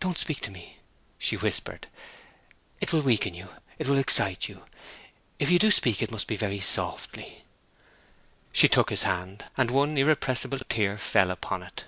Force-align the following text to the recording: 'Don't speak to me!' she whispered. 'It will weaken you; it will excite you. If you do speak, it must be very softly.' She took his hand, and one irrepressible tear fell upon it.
'Don't 0.00 0.18
speak 0.18 0.40
to 0.40 0.50
me!' 0.50 0.80
she 1.20 1.36
whispered. 1.36 1.86
'It 2.80 2.92
will 2.92 3.02
weaken 3.02 3.32
you; 3.32 3.54
it 3.78 3.86
will 3.86 3.96
excite 3.96 4.48
you. 4.48 4.64
If 5.38 5.52
you 5.52 5.60
do 5.60 5.70
speak, 5.70 6.02
it 6.02 6.10
must 6.10 6.26
be 6.26 6.34
very 6.34 6.58
softly.' 6.58 7.44
She 8.50 8.66
took 8.68 8.90
his 8.90 9.04
hand, 9.04 9.44
and 9.56 9.70
one 9.70 9.96
irrepressible 9.98 10.58
tear 10.68 10.98
fell 10.98 11.30
upon 11.30 11.62
it. 11.62 11.84